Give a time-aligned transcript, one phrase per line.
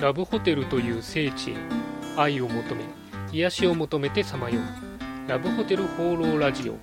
[0.00, 1.56] ラブホテルという聖地へ
[2.16, 2.84] 愛を求め
[3.32, 5.28] 癒しを求めてさまよう。
[5.28, 6.74] ラブホテル放浪ラジオ。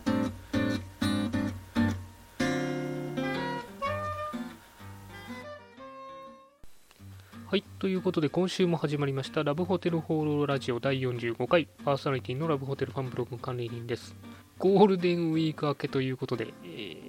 [7.48, 11.68] はいということで今週も始まりましたラブホテル放浪ラジオ第45回。
[11.86, 14.16] パーソナリティのラブホテルファンブログ管理人です。
[14.58, 17.01] ゴールデンウィーク明けということで、えー、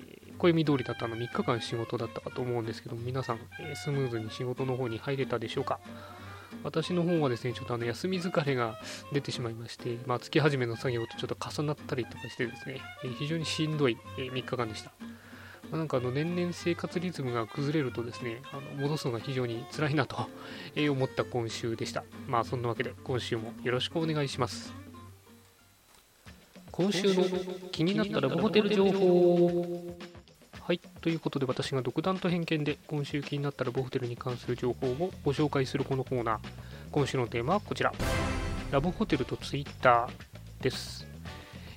[0.50, 5.78] 暦通りだったの3日間仕事だったかと思うんですけど皆さん、えー、スムーズに仕事の方に入れたでしょうか？
[6.64, 8.78] 私の方はですね、ちょっとあの休み疲れが
[9.12, 14.92] 出てしまいまして、まあ、月始めの作業とちょっと重なったりとかしてですね、えー、非常にしんどい、え3日間でした。
[15.70, 20.28] まあ、なんかあの年々生活リズムが崩れるとですね、あの戻すのが非常に辛いなと
[20.76, 22.04] 思った今週でした。
[22.28, 24.72] まあそんなわけで今週もよろしくお願いします。
[26.70, 27.24] 今週の
[27.70, 29.96] 気になったラブホテル情報
[30.64, 36.38] はい、ということで私が独断と偏見で今週気になったラブホテルに関する情報をご紹介するこのコーナー。
[36.92, 37.92] 今週のテーマはこちら。
[38.70, 41.04] ラブホテルとツイッターです。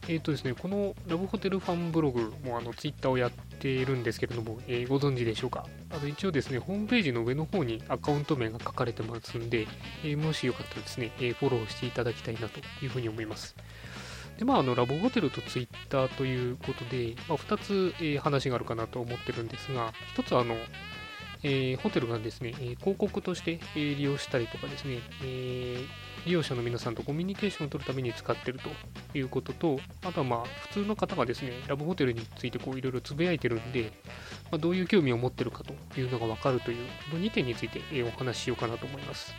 [0.07, 5.65] えっ、ー、とですねこのラブホテルファンブログもあのツイッターをやっているんですけれども、えー、ご存知でしょうか？
[5.89, 9.65] あの一応ですねホームページの上の方にアカウント名が書かれてますんで、
[10.03, 13.55] えー、もしよかったらですね、えフォローしていただきたいなというふうに思います。
[14.37, 20.55] で、まあ、あのラボホテルとツイッターということで、まあ、2つ、えー、話があるかなと思ってるんですが、1つはあの、
[21.43, 25.85] えー、ホテルがですね、えー、広告として、えー、利用したりとかですね、え
[26.25, 28.69] 利用者の皆さんとコミュニケーションを取るために使ってると
[29.15, 33.91] いうことと、あとはまあ普通の方がですね、ラブホテルについてこういろいろつぶやいてるんで、
[34.51, 36.77] まあ、どういう興味を持ってるかというのがわかるという、
[37.11, 39.35] この2点について、えお話ししようかなと思います。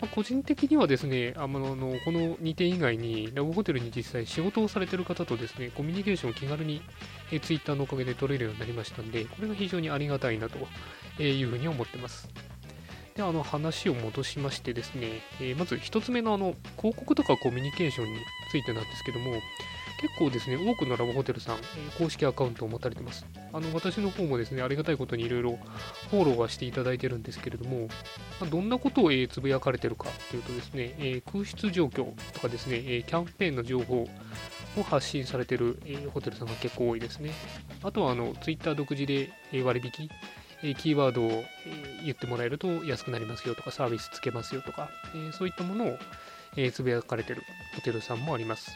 [0.00, 1.60] まあ、個人的にはですね、あの
[2.04, 6.82] この2点以外に、ラブホテルに実際仕事をされてる方とですね、コミュニケーションを気軽に
[7.32, 10.58] え Twitter のおかげで取れるようになりましたんで、これが非常にありがたいなと
[11.22, 12.28] いうふうに思ってます。
[13.16, 19.32] で、あの話を戻しましてですね、えー、まず1つ目のあの広告とかコミュニケーションについてなんですけども、
[20.00, 21.56] 結構ですね、多くのラブホテルさん、
[21.98, 23.26] 公式アカウントを持たれてます。
[23.52, 25.58] あの、私の方もですね、ありがたいことにいろいろ
[26.10, 27.88] フォローはしていただいてるんですけれども、
[28.46, 34.08] どんなことを、えー、つぶやかれてるかというとですね、え、空室状況とかですね、え、キャンペーンの情報
[34.76, 37.32] を発信されてる、え、ホテルさんが結構多いですね。
[37.82, 40.08] あとは、あの、ツイッター独自で、え割引、
[40.62, 41.30] えキーワードを、
[41.66, 45.98] え言ってもらえると安くなりますよとか、サービスつけますよとか、えそういったものを、
[46.56, 47.42] えつぶやかれてる
[47.74, 48.70] ホテルさんもあります。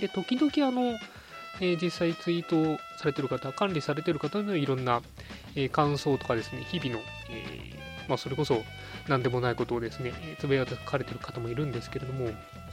[0.00, 0.98] で、時々あの、
[1.60, 5.02] え、実際ツイートされてる方、管理されてる方のいろんな、
[5.54, 7.02] え、感想とかですね、日々の、
[8.08, 8.64] まあ、それこそ
[9.08, 12.32] 何でもないことをですね、つぶやかれてる方もいるんですけれども、や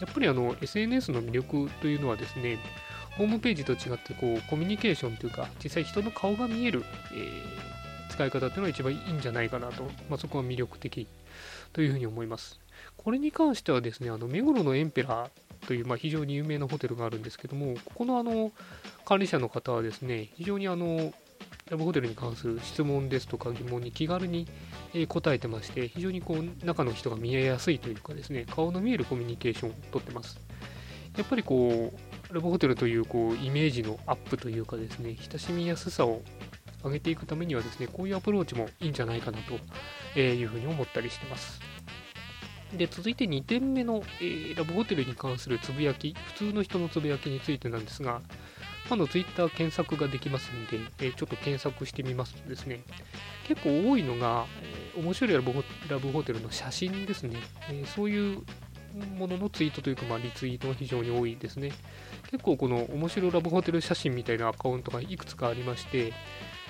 [0.10, 2.60] っぱりあの SNS の魅力というのはですね、
[3.18, 6.84] ホームページと違ってこうコミュニケーションというか、実際人の顔が見える、
[7.14, 11.08] えー、使い方というのが一番いいんじゃないかなと、まあ、そこは魅力的
[11.74, 12.60] というふうに思います。
[12.98, 18.52] これに関してはですね、あの目黒のエンペラーという、まあ、非常に有名なホテルがあるんですけども、ここのあの
[19.06, 21.14] 管理者の方はですね、非常にあの
[21.70, 24.48] ラブホテルに関する質問ですとか疑問に気軽に
[25.08, 30.40] 答えてまして、非常にこう中の人が見えやすいというかですね、顔の見えるコミュニケーションをとってます。
[31.18, 31.94] やっぱりこ
[32.30, 36.22] う、ラブホテルというこうイメージのアップというかですね、親しみやすさを
[36.84, 39.38] 上げていくためにはですね、こういうアプローチもいいんじゃないかな
[40.14, 41.62] というふうに思ったりしてます。
[42.78, 48.22] で、続いて2点目の、えー、ラブホテルに関するつぶやき、普通の人のつぶやきについてなんですが、
[48.90, 52.84] あの Twitter 検索ができますんで、えー、ちょっと検索してみますとですね、
[53.48, 57.38] 結構多いのが、えー、面白いラブホラブホテルの写真ですね、
[57.72, 58.44] えそういう
[59.18, 61.72] もののツイートというか、まあ、リツイートが非常に多いですね。
[62.30, 66.14] 結構この面白いラブホテル写真みたいなアカウントがいくつかありまして、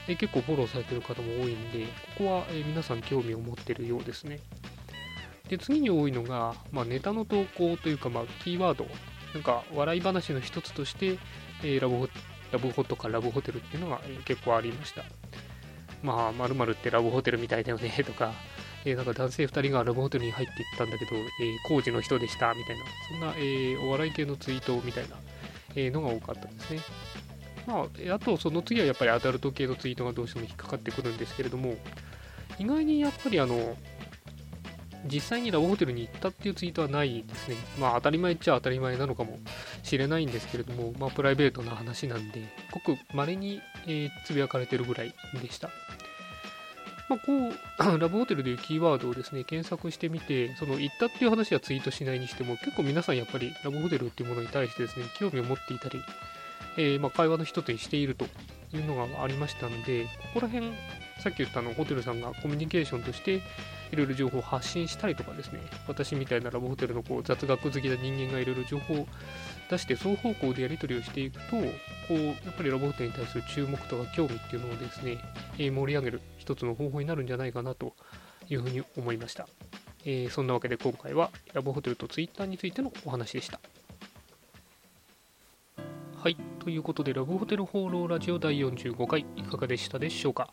[0.07, 1.85] え結構フォローされてる方も多いんで、
[2.17, 4.39] ここは、え皆さん興味を持ってるようですね。
[5.49, 8.87] で、次に多いのが、まあ、ネタの投稿というか、まあ、キーワード、
[9.33, 11.17] なんか笑い話の一つとして、
[11.63, 12.07] えー、ラブホ
[12.51, 15.03] ラブホとかラブホテルっていうのが、えー、結構ありました。
[16.03, 18.33] まあ、まるってラブホテルみたいだよね とか、
[18.85, 25.15] えー、なんか男性2人がラブホテルに入っていったんだけど、えー、工事の人でしたみたいな、そんな、えー、お笑い系のツイートみたいな、
[25.75, 26.81] えー、のが多かったですね。
[27.65, 31.77] まあ、あとその次はやっぱりアダルト系のツイートがどうしても引っかかってくるんですけれども、
[32.59, 33.77] 意外にやっぱりあの、
[35.05, 37.55] 実際にラブホテルに行ったっていうツイートはないですね。
[37.79, 39.39] まあ当たり前っちゃ当たり前なのかも
[39.83, 45.69] しれないんですけれども、まあプライベートな話なんで、ごく稀に、えー、つぶやかれてるぐらいでした。
[47.09, 47.53] まあ、こう、
[47.99, 56.01] ラブホテルというキーワードをですね、検索してみて、その行ったっていう話はツイートしないにしても、結構皆さんやっぱりラブホテルっていうものに対してですね、興味を持っていたり、
[56.77, 58.25] えー、まあ会話の一つにしていると
[58.73, 60.71] いうのがありましたので、ここら辺、
[61.19, 63.41] さっき言ったのホテルさんがコミュニケーションとして、
[63.93, 69.07] いろいろ情報を発信したりとかですね、私みたいなラブホテルのこう雑学好きな人間がいろいろ情報を
[69.69, 71.65] 出して双方向でやり取りをしていくと、こ
[72.09, 75.19] うやっぱりラブホテルに対する注目とか興味っていうのをですね、
[75.59, 77.93] えー盛り上げる一つの方法になるんじゃないかなと
[78.49, 79.47] いうふうに思いました。
[80.05, 83.59] えーそんなわけで今回はラブホテルとツイッターについてのお話でした。
[86.15, 90.51] はい、ということでラブホテル放浪ラジオ第45回いかがでしたでしょうか？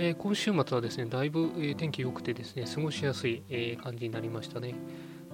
[0.00, 4.74] えー今週末はですね、だいぶ、えー天気良くてですね、過ごしやすい、えー感じになりましたね。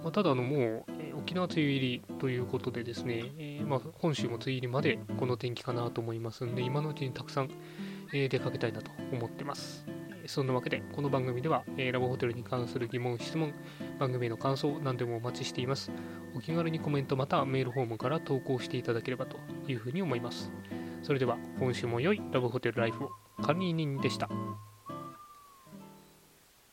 [0.03, 7.51] まあ、ただあの、もう、え沖縄梅雨入りということでですね、えまあ、本州も梅雨入りまでこの天気かなと思いますんで、今のうちにたくさん、
[8.15, 9.85] え出かけたいなと思ってます。
[10.27, 13.53] そんなわけで、この番組では、えーラブホテルに関する疑問、質問、
[13.99, 15.91] 番組への感想、何でもお待ちしています。
[16.35, 19.37] お気軽にコメントまたメールフォームから投稿していただければと
[19.69, 20.51] いうふうに思います。
[21.03, 23.24] それでは、今週も良いラブホテルライフを。
[23.43, 24.29] 管理人でした。